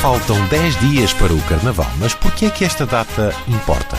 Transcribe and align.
faltam 0.00 0.42
10 0.46 0.80
dias 0.80 1.12
para 1.12 1.34
o 1.34 1.42
Carnaval, 1.42 1.90
mas 1.98 2.14
por 2.14 2.32
que 2.32 2.46
é 2.46 2.50
que 2.50 2.64
esta 2.64 2.86
data 2.86 3.34
importa? 3.46 3.98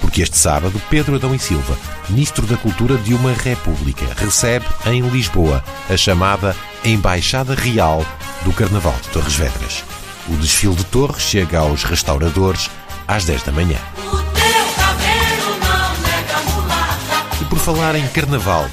Porque 0.00 0.22
este 0.22 0.36
sábado, 0.36 0.80
Pedro 0.88 1.16
Adão 1.16 1.34
e 1.34 1.40
Silva, 1.40 1.76
Ministro 2.08 2.46
da 2.46 2.56
Cultura 2.56 2.96
de 2.98 3.14
uma 3.14 3.32
República, 3.32 4.06
recebe 4.16 4.64
em 4.86 5.00
Lisboa 5.00 5.64
a 5.90 5.96
chamada 5.96 6.54
Embaixada 6.84 7.52
Real 7.52 8.06
do 8.44 8.52
Carnaval 8.52 8.94
de 9.02 9.08
Torres 9.08 9.34
Vedras. 9.34 9.82
O 10.28 10.36
desfile 10.36 10.76
de 10.76 10.84
Torres 10.84 11.22
chega 11.24 11.58
aos 11.58 11.82
restauradores 11.82 12.70
às 13.08 13.24
10 13.24 13.42
da 13.42 13.50
manhã. 13.50 13.78
E 17.40 17.44
por 17.46 17.58
falar 17.58 17.96
em 17.96 18.06
Carnaval, 18.06 18.68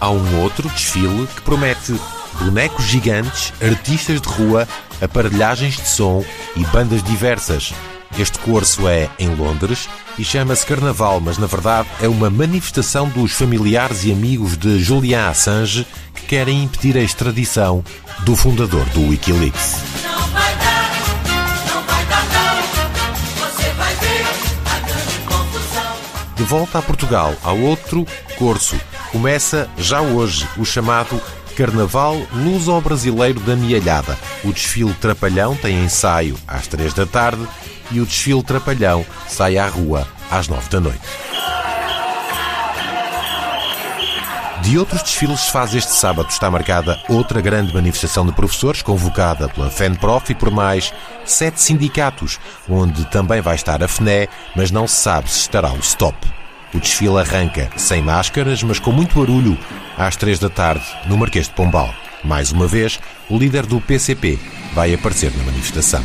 há 0.00 0.10
um 0.10 0.42
outro 0.42 0.68
desfile 0.68 1.26
que 1.34 1.42
promete 1.42 1.98
bonecos 2.34 2.84
gigantes, 2.84 3.52
artistas 3.62 4.20
de 4.20 4.28
rua, 4.28 4.68
aparelhagens 5.00 5.76
de 5.76 5.88
som 5.88 6.24
e 6.56 6.64
bandas 6.66 7.02
diversas. 7.02 7.72
Este 8.18 8.38
curso 8.38 8.86
é 8.86 9.10
em 9.18 9.34
Londres 9.34 9.88
e 10.16 10.24
chama-se 10.24 10.64
Carnaval, 10.64 11.20
mas 11.20 11.36
na 11.36 11.46
verdade 11.46 11.88
é 12.00 12.08
uma 12.08 12.30
manifestação 12.30 13.08
dos 13.08 13.32
familiares 13.32 14.04
e 14.04 14.12
amigos 14.12 14.56
de 14.56 14.78
Julian 14.78 15.28
Assange 15.28 15.86
que 16.14 16.26
querem 16.26 16.62
impedir 16.62 16.96
a 16.96 17.02
extradição 17.02 17.84
do 18.20 18.36
fundador 18.36 18.84
do 18.90 19.08
Wikileaks. 19.08 19.76
De 26.36 26.42
volta 26.44 26.78
a 26.78 26.82
Portugal, 26.82 27.34
há 27.42 27.52
outro 27.52 28.06
curso. 28.36 28.76
Começa 29.10 29.68
já 29.78 30.00
hoje 30.00 30.46
o 30.56 30.64
chamado 30.64 31.20
Carnaval 31.54 32.16
Luso-Brasileiro 32.32 33.40
da 33.40 33.54
Mialhada. 33.56 34.18
O 34.44 34.52
desfile 34.52 34.92
Trapalhão 34.94 35.56
tem 35.56 35.84
ensaio 35.84 36.36
às 36.46 36.66
três 36.66 36.92
da 36.92 37.06
tarde 37.06 37.46
e 37.90 38.00
o 38.00 38.06
desfile 38.06 38.42
Trapalhão 38.42 39.06
sai 39.28 39.56
à 39.56 39.66
rua 39.66 40.06
às 40.30 40.48
nove 40.48 40.68
da 40.68 40.80
noite. 40.80 41.00
De 44.62 44.78
outros 44.78 45.02
desfiles 45.02 45.40
se 45.40 45.52
faz 45.52 45.74
este 45.74 45.92
sábado. 45.92 46.30
Está 46.30 46.50
marcada 46.50 46.98
outra 47.08 47.42
grande 47.42 47.74
manifestação 47.74 48.24
de 48.24 48.32
professores, 48.32 48.80
convocada 48.80 49.46
pela 49.46 49.70
FENPROF 49.70 50.32
e 50.32 50.34
por 50.34 50.50
mais 50.50 50.92
sete 51.24 51.60
sindicatos, 51.60 52.40
onde 52.66 53.04
também 53.10 53.42
vai 53.42 53.56
estar 53.56 53.82
a 53.82 53.88
FNE, 53.88 54.26
mas 54.56 54.70
não 54.70 54.88
se 54.88 54.96
sabe 54.96 55.30
se 55.30 55.40
estará 55.40 55.70
o 55.70 55.82
STOP. 55.82 56.43
O 56.74 56.80
desfile 56.80 57.18
arranca 57.18 57.70
sem 57.76 58.02
máscaras, 58.02 58.62
mas 58.62 58.80
com 58.80 58.90
muito 58.90 59.18
barulho, 59.18 59.56
às 59.96 60.16
três 60.16 60.40
da 60.40 60.48
tarde, 60.48 60.84
no 61.06 61.16
Marquês 61.16 61.46
de 61.46 61.54
Pombal. 61.54 61.94
Mais 62.24 62.50
uma 62.50 62.66
vez, 62.66 62.98
o 63.30 63.38
líder 63.38 63.64
do 63.64 63.80
PCP 63.80 64.38
vai 64.74 64.92
aparecer 64.92 65.32
na 65.36 65.44
manifestação. 65.44 66.02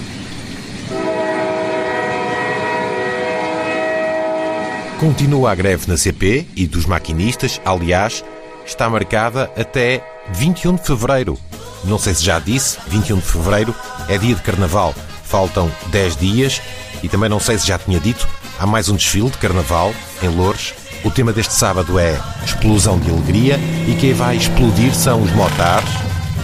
Continua 4.99 5.51
a 5.51 5.55
greve 5.55 5.87
na 5.87 5.97
CP 5.97 6.45
e 6.55 6.67
dos 6.67 6.85
maquinistas, 6.85 7.59
aliás, 7.65 8.23
está 8.65 8.89
marcada 8.89 9.49
até 9.57 10.03
21 10.33 10.75
de 10.75 10.83
fevereiro. 10.83 11.39
Não 11.85 11.97
sei 11.97 12.13
se 12.13 12.23
já 12.23 12.37
disse, 12.37 12.77
21 12.89 13.17
de 13.17 13.25
fevereiro 13.25 13.73
é 14.07 14.17
dia 14.17 14.35
de 14.35 14.41
carnaval. 14.41 14.93
Faltam 15.23 15.71
10 15.87 16.17
dias 16.17 16.61
e 17.01 17.07
também 17.07 17.29
não 17.29 17.39
sei 17.39 17.57
se 17.57 17.65
já 17.65 17.79
tinha 17.79 17.99
dito, 17.99 18.27
há 18.59 18.67
mais 18.67 18.89
um 18.89 18.95
desfile 18.95 19.29
de 19.29 19.37
carnaval 19.37 19.93
em 20.21 20.27
Loures. 20.27 20.73
O 21.03 21.09
tema 21.09 21.31
deste 21.31 21.53
sábado 21.53 21.97
é 21.97 22.19
Explosão 22.43 22.99
de 22.99 23.09
Alegria 23.09 23.57
e 23.87 23.95
quem 23.99 24.13
vai 24.13 24.35
explodir 24.35 24.93
são 24.93 25.21
os 25.23 25.31
motares 25.31 25.89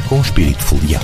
com 0.08 0.21
espírito 0.21 0.63
folião. 0.63 1.02